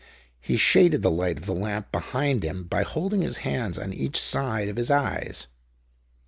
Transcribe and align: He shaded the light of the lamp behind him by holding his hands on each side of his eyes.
He 0.39 0.57
shaded 0.57 1.03
the 1.03 1.11
light 1.11 1.37
of 1.37 1.45
the 1.45 1.53
lamp 1.53 1.91
behind 1.91 2.43
him 2.43 2.63
by 2.63 2.81
holding 2.81 3.21
his 3.21 3.37
hands 3.45 3.77
on 3.77 3.93
each 3.93 4.19
side 4.19 4.67
of 4.67 4.77
his 4.77 4.89
eyes. 4.89 5.45